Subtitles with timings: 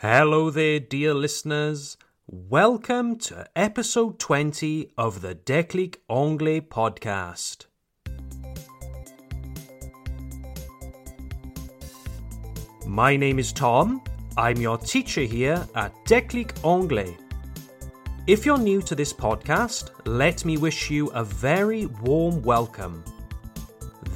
[0.00, 1.96] Hello there, dear listeners.
[2.26, 7.64] Welcome to episode 20 of the Déclic Anglais podcast.
[12.86, 14.02] My name is Tom.
[14.36, 17.16] I'm your teacher here at Déclic Anglais.
[18.26, 23.02] If you're new to this podcast, let me wish you a very warm welcome.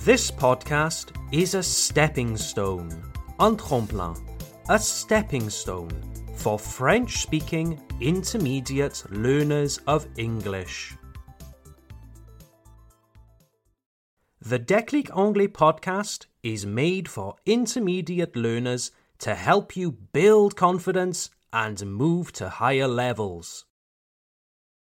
[0.05, 3.03] This podcast is a stepping stone,
[3.39, 4.30] un tremplin,
[4.69, 5.91] a stepping stone
[6.37, 10.95] for French speaking intermediate learners of English.
[14.41, 21.85] The Déclic Anglais podcast is made for intermediate learners to help you build confidence and
[21.87, 23.67] move to higher levels.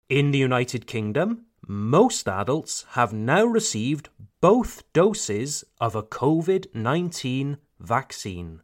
[0.10, 4.10] In the United Kingdom, most adults have now received
[4.46, 8.62] both doses of a COVID 19 vaccine.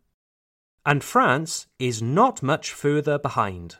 [0.85, 3.77] And France is not much further behind.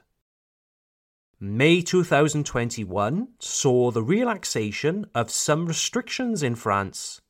[1.39, 7.21] May 2021 saw the relaxation of some restrictions in France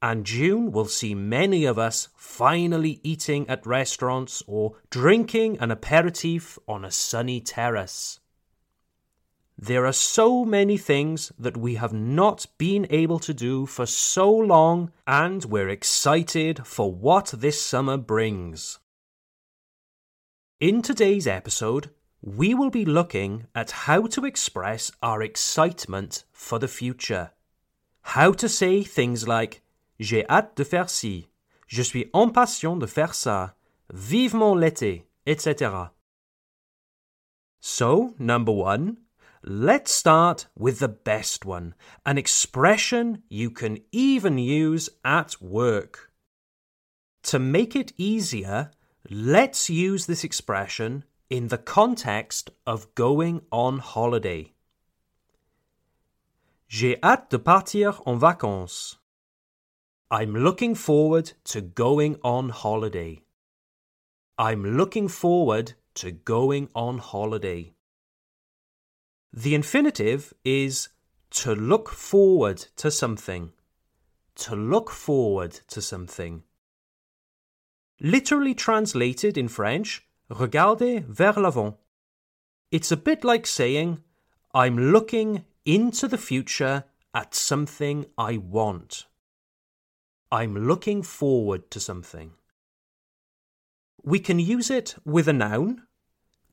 [0.00, 6.56] and June will see many of us finally eating at restaurants or drinking an aperitif
[6.68, 8.20] on a sunny terrace.
[9.60, 14.30] There are so many things that we have not been able to do for so
[14.30, 18.78] long, and we're excited for what this summer brings.
[20.60, 21.90] In today's episode,
[22.22, 27.32] we will be looking at how to express our excitement for the future.
[28.14, 29.62] How to say things like
[29.98, 31.26] J'ai hâte de faire ci.
[31.66, 33.56] Je suis impatient de faire ça.
[33.92, 35.90] Vivement l'été, etc.
[37.58, 38.98] So, number one,
[39.48, 46.10] let's start with the best one an expression you can even use at work.
[47.22, 48.70] To make it easier,
[49.08, 54.52] let's use this expression in the context of going on holiday.
[56.68, 58.98] J'ai hâte de partir en vacances.
[60.10, 63.22] I'm looking forward to going on holiday.
[64.38, 67.72] I'm looking forward to going on holiday.
[69.32, 70.88] The infinitive is
[71.30, 73.52] to look forward to something.
[74.36, 76.44] To look forward to something.
[78.00, 81.76] Literally translated in French, regarder vers l'avant.
[82.70, 84.02] It's a bit like saying,
[84.54, 89.06] I'm looking into the future at something I want.
[90.30, 92.32] I'm looking forward to something.
[94.02, 95.82] We can use it with a noun.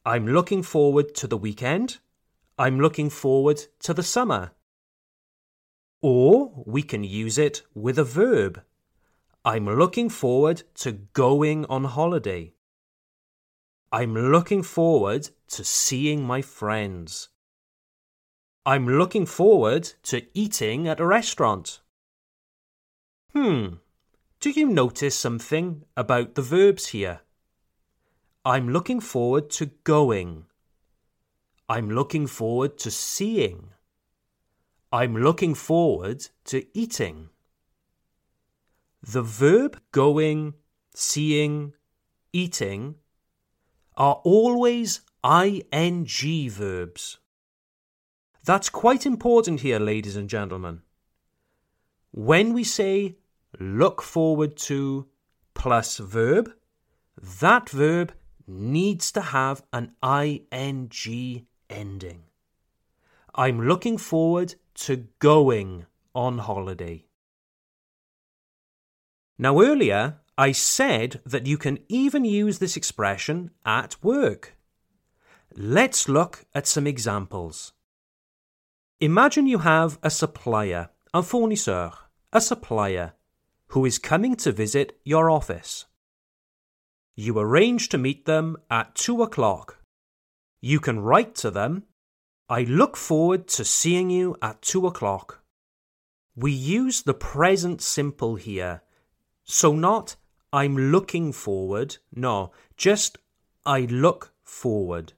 [0.06, 2.00] I'm looking forward to the weekend.
[2.58, 4.52] I'm looking forward to the summer.
[6.02, 8.64] Or we can use it with a verb.
[9.44, 12.54] I'm looking forward to going on holiday.
[13.92, 17.30] I'm looking forward to seeing my friends.
[18.66, 21.82] I'm looking forward to eating at a restaurant.
[23.34, 23.76] Hmm,
[24.40, 27.20] do you notice something about the verbs here?
[28.46, 30.46] I'm looking forward to going.
[31.68, 33.70] I'm looking forward to seeing.
[34.92, 37.30] I'm looking forward to eating.
[39.02, 40.54] The verb going,
[40.94, 41.74] seeing,
[42.32, 42.96] eating
[43.98, 46.06] are always ing
[46.50, 47.18] verbs.
[48.44, 50.82] That's quite important here, ladies and gentlemen.
[52.12, 53.18] When we say
[53.60, 55.08] look forward to
[55.56, 56.54] plus verb,
[57.42, 58.14] that verb
[58.48, 60.90] needs to have an ing
[61.70, 62.24] ending.
[63.34, 67.06] I'm looking forward to going on holiday.
[69.38, 74.56] Now, earlier, I said that you can even use this expression at work.
[75.56, 77.74] Let's look at some examples.
[79.00, 81.94] Imagine you have a supplier, un fournisseur,
[82.32, 83.14] a supplier
[83.68, 85.86] who is coming to visit your office.
[87.16, 89.80] You arrange to meet them at two o'clock.
[90.66, 91.84] You can write to them,
[92.50, 95.44] I look forward to seeing you at two o'clock.
[96.36, 98.82] We use the present simple here,
[99.44, 100.16] so not
[100.52, 101.98] I'm looking forward.
[102.16, 103.20] No, just
[103.64, 105.14] I look forward.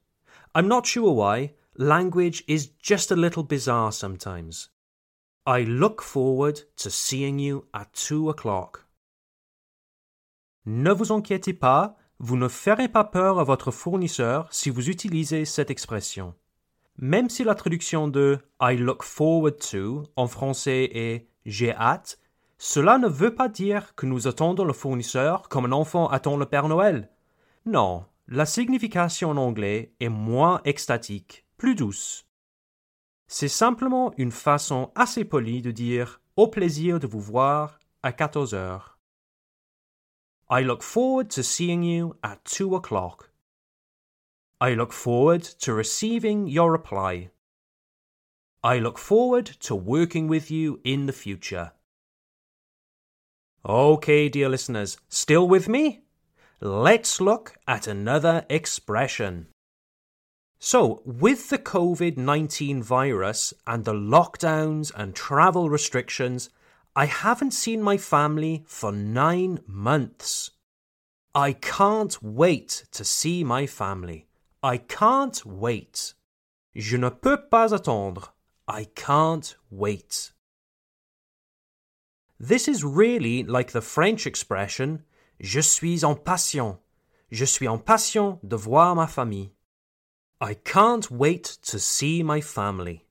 [0.54, 1.54] I'm not sure why.
[1.78, 4.68] Language is just a little bizarre sometimes.
[5.46, 8.84] I look forward to seeing you at two o'clock.
[10.66, 15.46] Ne vous inquiétez pas, vous ne ferez pas peur à votre fournisseur si vous utilisez
[15.46, 16.34] cette expression.
[16.98, 22.20] Même si la traduction de I look forward to en français est j'ai hâte,
[22.58, 26.48] cela ne veut pas dire que nous attendons le fournisseur comme un enfant attend le
[26.48, 27.10] Père Noël.
[27.66, 32.26] Non, la signification en anglais est moins extatique, plus douce.
[33.28, 38.54] C'est simplement une façon assez polie de dire au plaisir de vous voir à 14
[38.56, 38.97] heures.
[40.50, 43.32] I look forward to seeing you at two o'clock.
[44.62, 47.30] I look forward to receiving your reply.
[48.64, 51.74] I look forward to working with you in the future.
[53.66, 56.04] Okay, dear listeners, still with me?
[56.62, 59.48] Let's look at another expression.
[60.60, 66.50] So, with the COVID 19 virus and the lockdowns and travel restrictions,
[66.98, 70.50] I haven't seen my family for nine months.
[71.36, 74.26] I can't wait to see my family.
[74.64, 76.16] I can't wait.
[76.76, 78.34] Je ne peux pas attendre.
[78.68, 80.32] I can't wait.
[82.40, 85.04] This is really like the French expression
[85.40, 86.80] Je suis impatient.
[87.30, 89.52] Je suis impatient de voir ma famille.
[90.42, 93.07] I can't wait to see my family.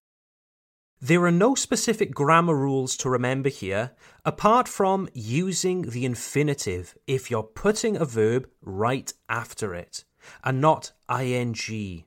[1.01, 3.93] There are no specific grammar rules to remember here,
[4.25, 10.05] apart from using the infinitive if you're putting a verb right after it,
[10.43, 12.05] and not ing.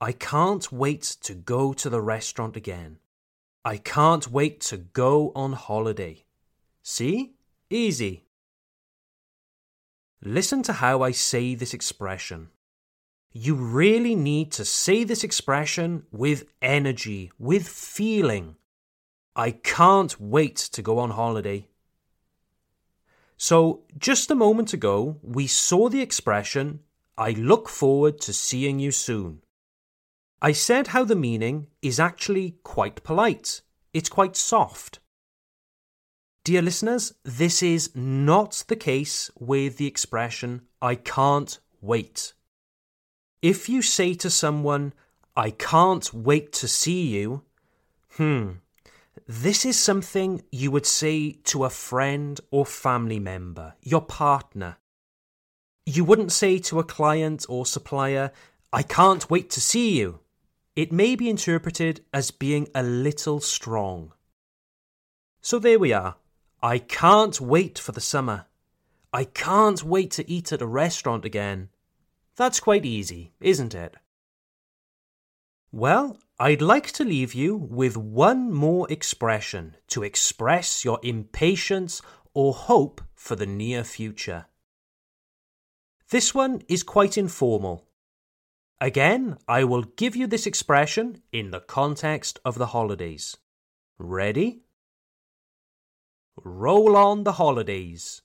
[0.00, 2.98] I can't wait to go to the restaurant again.
[3.64, 6.24] I can't wait to go on holiday.
[6.82, 7.34] See?
[7.70, 8.24] Easy.
[10.20, 12.48] Listen to how I say this expression.
[13.36, 18.54] You really need to say this expression with energy, with feeling.
[19.34, 21.66] I can't wait to go on holiday.
[23.36, 26.78] So, just a moment ago, we saw the expression,
[27.18, 29.42] I look forward to seeing you soon.
[30.40, 35.00] I said how the meaning is actually quite polite, it's quite soft.
[36.44, 42.34] Dear listeners, this is not the case with the expression, I can't wait.
[43.44, 44.94] If you say to someone,
[45.36, 47.42] I can't wait to see you,
[48.16, 48.52] hmm,
[49.28, 54.78] this is something you would say to a friend or family member, your partner.
[55.84, 58.32] You wouldn't say to a client or supplier,
[58.72, 60.20] I can't wait to see you.
[60.74, 64.14] It may be interpreted as being a little strong.
[65.42, 66.16] So there we are.
[66.62, 68.46] I can't wait for the summer.
[69.12, 71.68] I can't wait to eat at a restaurant again.
[72.36, 73.94] That's quite easy, isn't it?
[75.70, 82.02] Well, I'd like to leave you with one more expression to express your impatience
[82.32, 84.46] or hope for the near future.
[86.10, 87.86] This one is quite informal.
[88.80, 93.36] Again, I will give you this expression in the context of the holidays.
[93.98, 94.62] Ready?
[96.36, 98.22] Roll on the holidays.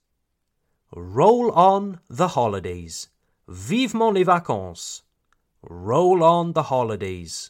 [0.95, 3.09] Roll on the holidays.
[3.49, 5.01] Vivement les vacances.
[5.63, 7.49] Roll on the holidays.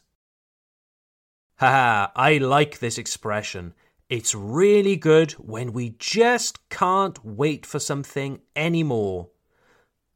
[1.57, 2.11] Ha ha!
[2.15, 3.73] I like this expression.
[4.07, 9.31] It's really good when we just can't wait for something anymore.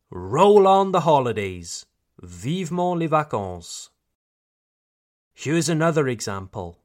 [0.09, 1.85] Roll on the holidays.
[2.21, 3.89] Vivement les vacances.
[5.33, 6.79] Here's another example.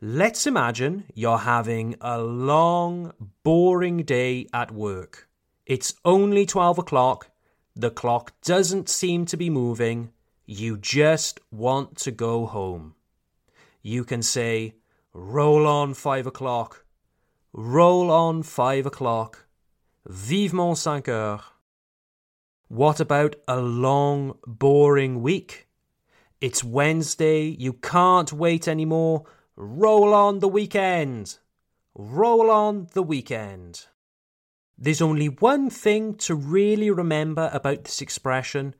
[0.00, 5.28] Let's imagine you're having a long, boring day at work.
[5.66, 7.30] It's only 12 o'clock
[7.76, 10.10] the clock doesn't seem to be moving.
[10.46, 12.94] You just want to go home.
[13.82, 14.76] You can say,
[15.12, 16.84] Roll on five o'clock.
[17.52, 19.46] Roll on five o'clock.
[20.06, 21.40] Vivement cinq heures.
[22.68, 25.68] What about a long, boring week?
[26.40, 29.24] It's Wednesday, you can't wait anymore.
[29.54, 31.38] Roll on the weekend.
[31.94, 33.86] Roll on the weekend.
[34.78, 38.74] There's only one thing to really remember about this expression.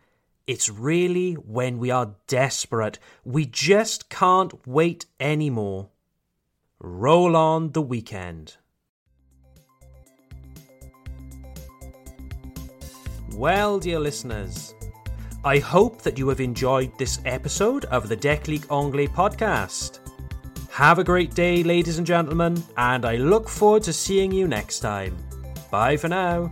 [0.47, 2.99] It's really when we are desperate.
[3.25, 5.88] We just can't wait anymore.
[6.79, 8.57] Roll on the weekend.
[13.33, 14.75] Well, dear listeners,
[15.45, 20.00] I hope that you have enjoyed this episode of the Déclic Anglais podcast.
[20.71, 24.81] Have a great day, ladies and gentlemen, and I look forward to seeing you next
[24.81, 25.17] time.
[25.71, 26.51] Bye for now.